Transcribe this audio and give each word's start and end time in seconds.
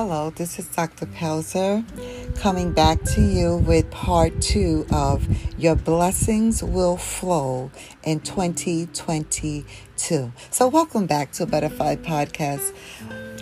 Hello, 0.00 0.30
this 0.30 0.60
is 0.60 0.68
Dr. 0.68 1.06
Pelzer 1.06 1.84
coming 2.36 2.70
back 2.70 3.02
to 3.02 3.20
you 3.20 3.56
with 3.56 3.90
part 3.90 4.40
two 4.40 4.86
of 4.92 5.26
Your 5.58 5.74
Blessings 5.74 6.62
Will 6.62 6.96
Flow 6.96 7.72
in 8.04 8.20
2022. 8.20 10.32
So, 10.50 10.68
welcome 10.68 11.08
back 11.08 11.32
to 11.32 11.46
Butterfly 11.46 11.96
Podcast. 11.96 12.72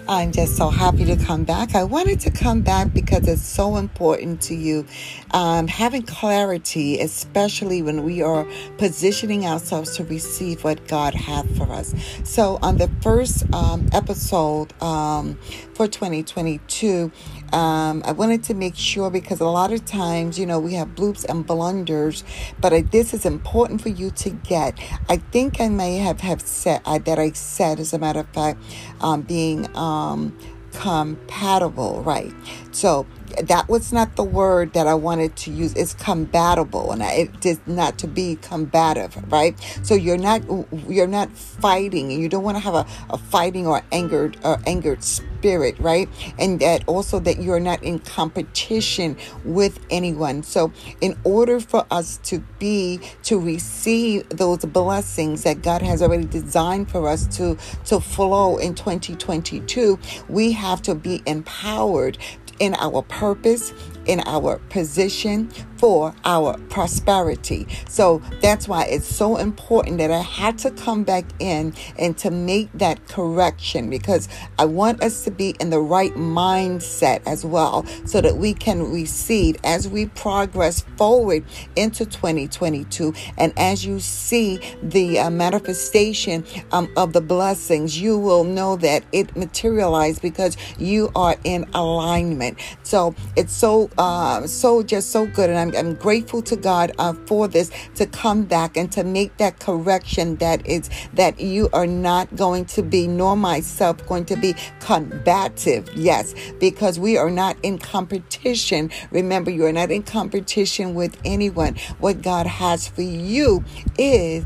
I'm 0.09 0.30
just 0.30 0.57
so 0.57 0.70
happy 0.70 1.04
to 1.07 1.16
come 1.16 1.43
back. 1.43 1.75
I 1.75 1.82
wanted 1.82 2.20
to 2.20 2.30
come 2.30 2.61
back 2.61 2.95
because 2.95 3.27
it's 3.27 3.43
so 3.43 3.77
important 3.77 4.41
to 4.43 4.55
you. 4.55 4.86
Um, 5.32 5.66
having 5.66 6.02
clarity, 6.02 7.00
especially 7.00 7.82
when 7.82 8.05
we 8.05 8.23
are 8.23 8.46
positioning 8.79 9.46
ourselves 9.46 9.97
to 9.97 10.05
receive 10.05 10.62
what 10.62 10.87
God 10.87 11.14
has 11.14 11.45
for 11.59 11.73
us. 11.73 11.92
So, 12.23 12.61
on 12.62 12.77
the 12.77 12.88
first 13.00 13.52
um, 13.52 13.88
episode 13.92 14.80
um, 14.80 15.41
for 15.74 15.88
2022, 15.88 17.11
um, 17.52 18.02
I 18.05 18.12
wanted 18.12 18.45
to 18.45 18.55
make 18.55 18.77
sure 18.77 19.11
because 19.11 19.41
a 19.41 19.47
lot 19.47 19.73
of 19.73 19.84
times, 19.86 20.38
you 20.38 20.47
know, 20.47 20.61
we 20.61 20.75
have 20.75 20.88
bloops 20.95 21.25
and 21.25 21.45
blunders, 21.45 22.23
but 22.61 22.73
I, 22.73 22.83
this 22.83 23.12
is 23.12 23.27
important 23.27 23.83
for 23.83 23.88
you 23.88 24.11
to 24.12 24.30
get. 24.30 24.78
I 25.09 25.16
think 25.16 25.61
I 25.61 25.69
may 25.69 25.98
have, 25.98 26.20
have 26.20 26.42
said 26.42 26.80
uh, 26.84 26.98
that 26.98 27.19
I 27.19 27.33
said, 27.33 27.80
as 27.80 27.92
a 27.92 27.98
matter 27.98 28.20
of 28.20 28.28
fact, 28.28 28.62
um, 29.00 29.23
being 29.23 29.66
um, 29.77 29.95
Um, 29.96 30.36
compatible, 30.73 32.02
right? 32.02 32.32
So 32.73 33.06
that 33.42 33.68
was 33.68 33.92
not 33.92 34.16
the 34.16 34.24
word 34.24 34.74
that 34.74 34.86
I 34.86 34.95
wanted 34.95 35.36
to 35.36 35.50
use. 35.50 35.72
It's 35.74 35.95
compatible, 35.95 36.92
and 36.92 37.02
it 37.02 37.45
is 37.45 37.60
not 37.66 37.98
to 37.98 38.06
be 38.06 38.36
combative, 38.42 39.16
right? 39.32 39.59
So 39.82 39.95
you're 39.95 40.19
not 40.19 40.42
you're 40.88 41.06
not 41.06 41.30
fighting, 41.32 42.12
and 42.12 42.20
you 42.20 42.28
don't 42.28 42.44
want 42.44 42.56
to 42.56 42.61
have 42.62 42.74
a, 42.74 42.86
a 43.11 43.19
fighting 43.19 43.67
or 43.67 43.83
angered 43.91 44.36
or 44.44 44.61
angered 44.67 45.02
spirit, 45.02 45.36
right? 45.80 46.08
And 46.39 46.61
that 46.61 46.84
also 46.86 47.19
that 47.20 47.41
you're 47.41 47.61
not 47.61 47.83
in 47.83 47.98
competition 48.00 49.16
with 49.44 49.78
anyone. 49.91 50.42
So 50.42 50.72
in 51.00 51.19
order 51.25 51.61
for 51.61 51.86
us 51.91 52.19
to 52.25 52.41
be 52.58 53.00
to 53.25 53.39
receive 53.39 54.28
those 54.30 54.64
blessings 54.64 55.42
that 55.44 55.62
God 55.62 55.83
has 55.83 56.02
already 56.02 56.24
designed 56.24 56.91
for 56.91 57.08
us 57.08 57.27
to 57.36 57.56
to 57.86 58.00
flow 58.00 58.56
in 58.58 58.74
2022, 58.74 59.98
we 60.28 60.52
have 60.52 60.83
to 60.83 60.94
be 60.94 61.22
empowered 61.27 62.19
in 62.58 62.74
our 62.77 63.02
purpose, 63.02 63.72
in 64.06 64.20
our 64.26 64.58
position 64.70 65.50
for 65.78 66.14
our 66.24 66.58
prosperity. 66.68 67.66
So 67.88 68.22
that's 68.40 68.68
why 68.68 68.84
it's 68.84 69.06
so 69.06 69.36
important 69.36 69.98
that 69.98 70.10
I 70.10 70.20
had 70.20 70.58
to 70.58 70.70
come 70.70 71.04
back 71.04 71.24
in 71.38 71.74
and 71.98 72.16
to 72.18 72.30
make 72.30 72.70
that 72.74 73.06
correction 73.08 73.90
because 73.90 74.28
I 74.58 74.64
want 74.64 75.02
us 75.02 75.24
to 75.24 75.30
be 75.30 75.54
in 75.60 75.70
the 75.70 75.80
right 75.80 76.14
mindset 76.14 77.22
as 77.27 77.44
well 77.44 77.84
so 78.04 78.20
that 78.20 78.36
we 78.36 78.54
can 78.54 78.90
receive 78.90 79.56
as 79.64 79.88
we 79.88 80.06
progress 80.06 80.80
forward 80.96 81.44
into 81.74 82.04
2022 82.06 83.12
and 83.36 83.52
as 83.56 83.84
you 83.84 84.00
see 84.00 84.60
the 84.82 85.18
uh, 85.18 85.30
manifestation 85.30 86.44
um, 86.72 86.90
of 86.96 87.12
the 87.12 87.20
blessings 87.20 88.00
you 88.00 88.18
will 88.18 88.44
know 88.44 88.77
that 88.77 89.04
it 89.12 89.36
materialized 89.36 90.22
because 90.22 90.56
you 90.78 91.10
are 91.14 91.36
in 91.44 91.68
alignment 91.74 92.58
so 92.82 93.14
it's 93.36 93.52
so 93.52 93.90
uh, 93.98 94.47
so 94.47 94.83
just 94.83 95.11
so 95.11 95.27
good 95.27 95.50
and 95.50 95.58
I'm 95.58 95.77
I'm, 95.77 95.94
grateful 95.94 96.42
to 96.42 96.56
God 96.56 96.92
uh, 96.98 97.14
for 97.27 97.48
this 97.48 97.70
to 97.94 98.06
come 98.06 98.44
back 98.44 98.77
and 98.77 98.91
to 98.92 99.05
make 99.05 99.36
that 99.39 99.58
correction 99.58 100.36
that 100.36 100.66
is 100.66 100.91
that 101.14 101.41
you 101.41 101.69
are 101.72 101.86
not 101.86 102.34
going 102.36 102.67
to 102.67 102.83
be, 102.83 103.06
nor 103.06 103.36
myself, 103.36 104.06
going 104.06 104.27
to 104.27 104.36
be 104.36 104.55
combative. 104.80 105.89
Yes, 105.94 106.34
because 106.61 106.98
we 106.98 107.17
are 107.17 107.30
not 107.30 107.57
in 107.62 107.79
competition. 107.79 108.90
Remember, 109.11 109.51
you 109.51 109.64
are 109.64 109.73
not 109.73 109.90
in 109.90 110.02
competition 110.02 110.95
with 110.95 111.17
anyone. 111.24 111.77
What 111.98 112.23
God 112.23 112.46
has 112.46 112.86
for 112.86 113.02
you 113.02 113.64
is 113.98 114.45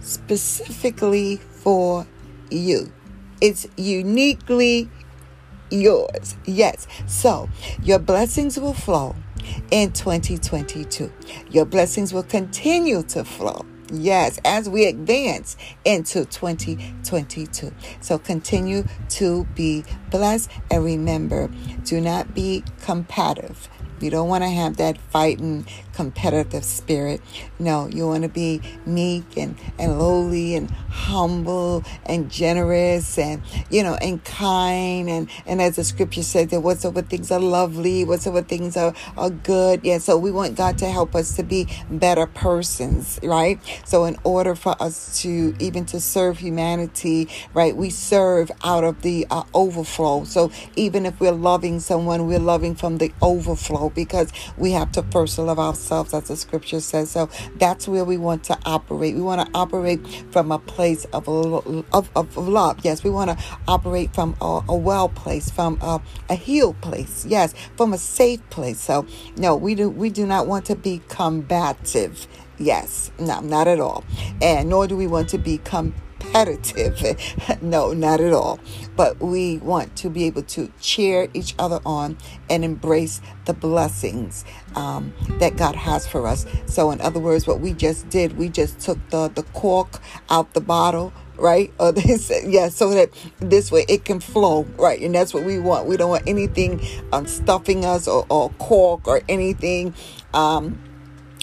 specifically 0.00 1.36
for 1.36 2.06
you. 2.50 2.92
It's 3.40 3.66
uniquely 3.76 4.90
yours. 5.70 6.36
Yes. 6.44 6.86
So 7.06 7.48
your 7.82 7.98
blessings 7.98 8.58
will 8.58 8.74
flow 8.74 9.14
in 9.70 9.92
2022. 9.92 11.12
Your 11.50 11.64
blessings 11.64 12.12
will 12.12 12.22
continue 12.22 13.02
to 13.04 13.24
flow. 13.24 13.64
Yes, 13.90 14.38
as 14.44 14.68
we 14.68 14.84
advance 14.84 15.56
into 15.84 16.26
2022. 16.26 17.72
So 18.02 18.18
continue 18.18 18.84
to 19.10 19.44
be 19.54 19.84
blessed 20.10 20.50
and 20.70 20.84
remember, 20.84 21.48
do 21.84 21.98
not 22.00 22.34
be 22.34 22.64
competitive. 22.82 23.68
You 24.02 24.10
don't 24.10 24.28
want 24.28 24.44
to 24.44 24.50
have 24.50 24.76
that 24.78 24.98
fighting 24.98 25.66
competitive 25.98 26.64
spirit. 26.64 27.20
No, 27.58 27.88
you 27.88 28.06
want 28.06 28.22
to 28.22 28.28
be 28.28 28.60
meek 28.86 29.36
and, 29.36 29.56
and 29.80 29.98
lowly 29.98 30.54
and 30.54 30.70
humble 30.70 31.82
and 32.06 32.30
generous 32.30 33.18
and, 33.18 33.42
you 33.68 33.82
know, 33.82 33.94
and 33.94 34.22
kind. 34.24 35.10
And, 35.10 35.28
and 35.44 35.60
as 35.60 35.74
the 35.74 35.82
scripture 35.82 36.22
says 36.22 36.48
that 36.48 36.60
whatsoever 36.60 37.02
things 37.02 37.32
are 37.32 37.40
lovely, 37.40 38.04
whatsoever 38.04 38.42
things 38.42 38.76
are, 38.76 38.94
are 39.16 39.30
good. 39.30 39.80
Yeah, 39.82 39.98
so 39.98 40.16
we 40.16 40.30
want 40.30 40.54
God 40.54 40.78
to 40.78 40.88
help 40.88 41.16
us 41.16 41.34
to 41.34 41.42
be 41.42 41.66
better 41.90 42.26
persons, 42.26 43.18
right? 43.24 43.58
So 43.84 44.04
in 44.04 44.16
order 44.22 44.54
for 44.54 44.80
us 44.80 45.20
to 45.22 45.56
even 45.58 45.84
to 45.86 46.00
serve 46.00 46.38
humanity, 46.38 47.28
right, 47.54 47.76
we 47.76 47.90
serve 47.90 48.52
out 48.62 48.84
of 48.84 49.02
the 49.02 49.26
uh, 49.30 49.42
overflow. 49.52 50.22
So 50.22 50.52
even 50.76 51.06
if 51.06 51.18
we're 51.18 51.32
loving 51.32 51.80
someone, 51.80 52.28
we're 52.28 52.38
loving 52.38 52.76
from 52.76 52.98
the 52.98 53.12
overflow 53.20 53.87
because 53.90 54.32
we 54.56 54.72
have 54.72 54.92
to 54.92 55.02
first 55.04 55.38
love 55.38 55.58
ourselves 55.58 56.14
as 56.14 56.24
the 56.24 56.36
scripture 56.36 56.80
says. 56.80 57.10
So 57.10 57.28
that's 57.56 57.88
where 57.88 58.04
we 58.04 58.16
want 58.16 58.44
to 58.44 58.58
operate. 58.64 59.14
We 59.14 59.20
want 59.20 59.46
to 59.46 59.58
operate 59.58 60.06
from 60.30 60.52
a 60.52 60.58
place 60.58 61.04
of, 61.06 61.28
of, 61.28 62.10
of 62.16 62.36
love. 62.36 62.80
Yes, 62.82 63.04
we 63.04 63.10
want 63.10 63.30
to 63.30 63.44
operate 63.66 64.14
from 64.14 64.36
a, 64.40 64.62
a 64.68 64.76
well 64.76 65.08
place, 65.08 65.50
from 65.50 65.78
a, 65.80 66.00
a 66.28 66.34
healed 66.34 66.80
place. 66.80 67.24
Yes, 67.26 67.54
from 67.76 67.92
a 67.92 67.98
safe 67.98 68.48
place. 68.50 68.80
So 68.80 69.06
no, 69.36 69.56
we 69.56 69.74
do 69.74 69.88
we 69.88 70.10
do 70.10 70.26
not 70.26 70.46
want 70.46 70.66
to 70.66 70.76
be 70.76 71.02
combative. 71.08 72.26
Yes, 72.58 73.12
no, 73.18 73.40
not 73.40 73.68
at 73.68 73.80
all. 73.80 74.04
And 74.42 74.68
nor 74.68 74.86
do 74.86 74.96
we 74.96 75.06
want 75.06 75.28
to 75.30 75.38
be 75.38 75.58
combative 75.58 76.07
competitive. 76.28 77.62
no, 77.62 77.92
not 77.92 78.20
at 78.20 78.32
all. 78.32 78.58
But 78.96 79.20
we 79.20 79.58
want 79.58 79.96
to 79.96 80.10
be 80.10 80.24
able 80.24 80.42
to 80.42 80.72
cheer 80.80 81.28
each 81.34 81.54
other 81.58 81.80
on 81.84 82.18
and 82.50 82.64
embrace 82.64 83.20
the 83.44 83.54
blessings 83.54 84.44
um, 84.74 85.12
that 85.38 85.56
God 85.56 85.74
has 85.76 86.06
for 86.06 86.26
us. 86.26 86.46
So, 86.66 86.90
in 86.90 87.00
other 87.00 87.20
words, 87.20 87.46
what 87.46 87.60
we 87.60 87.72
just 87.72 88.08
did, 88.08 88.36
we 88.36 88.48
just 88.48 88.80
took 88.80 88.98
the, 89.10 89.28
the 89.28 89.42
cork 89.42 90.00
out 90.30 90.54
the 90.54 90.60
bottle 90.60 91.12
right? 91.36 91.72
Or 91.78 91.92
this, 91.92 92.32
yeah, 92.44 92.68
so 92.68 92.90
that 92.90 93.10
this 93.38 93.70
way 93.70 93.84
it 93.88 94.04
can 94.04 94.18
flow, 94.18 94.64
right? 94.76 95.00
And 95.00 95.14
that's 95.14 95.32
what 95.32 95.44
we 95.44 95.60
want. 95.60 95.86
We 95.86 95.96
don't 95.96 96.10
want 96.10 96.24
anything 96.26 96.84
um, 97.12 97.28
stuffing 97.28 97.84
us 97.84 98.08
or, 98.08 98.26
or 98.28 98.50
cork 98.58 99.06
or 99.06 99.22
anything 99.28 99.94
um, 100.34 100.80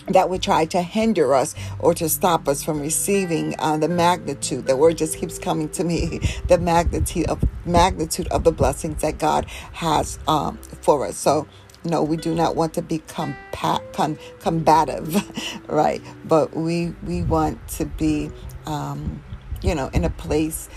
that 0.08 0.30
would 0.30 0.42
try 0.42 0.66
to 0.66 0.82
hinder 0.82 1.34
us 1.34 1.56
or 1.80 1.94
to 1.96 2.10
stop 2.10 2.48
us 2.48 2.64
from 2.64 2.80
receiving 2.80 3.56
uh, 3.60 3.78
the 3.78 3.88
magnitude. 3.88 4.68
The 4.68 4.76
word 4.78 4.98
just 4.98 5.18
keeps 5.18 5.40
coming 5.40 5.70
to 5.70 5.84
me. 5.84 6.22
The 6.48 6.60
magnitude 6.60 7.28
of 7.28 7.44
magnitude 7.66 8.28
of 8.28 8.44
the 8.44 8.52
blessings 8.52 9.02
that 9.02 9.18
God 9.18 9.46
has 9.74 10.20
um, 10.28 10.58
for 10.82 11.06
us. 11.06 11.18
So. 11.18 11.48
No, 11.88 12.02
we 12.02 12.18
do 12.18 12.34
not 12.34 12.56
want 12.56 12.74
to 12.76 12.82
be 12.82 12.98
compa- 12.98 13.94
con- 13.94 14.18
combative, 14.40 15.24
right? 15.68 16.02
But 16.24 16.56
we 16.56 16.96
we 17.06 17.22
want 17.22 17.68
to 17.78 17.86
be, 17.86 18.32
um, 18.66 19.24
you 19.62 19.76
know, 19.76 19.92
in 19.94 20.04
a 20.04 20.10
place 20.10 20.68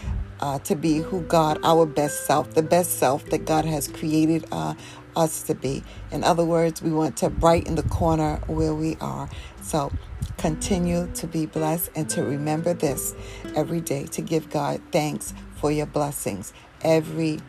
uh, 0.40 0.58
to 0.60 0.75
be 0.76 0.98
who 0.98 1.22
God, 1.22 1.58
our 1.64 1.86
best 1.86 2.26
self, 2.26 2.54
the 2.54 2.62
best 2.62 2.98
self 2.98 3.25
that 3.26 3.44
God 3.44 3.64
has 3.64 3.88
created 3.88 4.44
uh, 4.52 4.75
us 5.18 5.42
to 5.42 5.54
be. 5.54 5.82
In 6.10 6.24
other 6.24 6.44
words, 6.44 6.80
we 6.80 6.90
want 6.90 7.16
to 7.18 7.28
brighten 7.28 7.74
the 7.74 7.82
corner 7.82 8.36
where 8.46 8.74
we 8.74 8.96
are. 9.00 9.28
So 9.60 9.92
continue 10.38 11.08
to 11.14 11.26
be 11.26 11.44
blessed 11.44 11.90
and 11.94 12.08
to 12.10 12.22
remember 12.22 12.72
this 12.72 13.14
every 13.56 13.80
day 13.80 14.06
to 14.06 14.22
give 14.22 14.48
God 14.48 14.80
thanks 14.92 15.34
for 15.56 15.72
your 15.72 15.86
blessings 15.86 16.52
every 16.82 17.40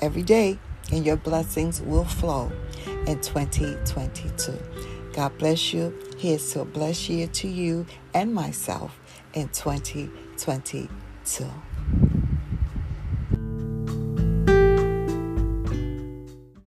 every 0.00 0.22
day 0.22 0.58
and 0.90 1.04
your 1.04 1.16
blessings 1.16 1.82
will 1.82 2.04
flow 2.04 2.50
in 3.06 3.20
2022. 3.20 4.58
God 5.12 5.36
bless 5.38 5.72
you. 5.72 5.94
Here's 6.16 6.52
to 6.52 6.60
a 6.60 6.64
blessed 6.64 7.08
year 7.10 7.26
to 7.26 7.48
you 7.48 7.86
and 8.14 8.32
myself 8.32 8.98
in 9.34 9.48
2022. 9.48 10.88